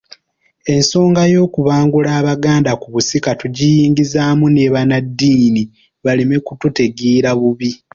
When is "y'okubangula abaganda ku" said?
1.33-2.87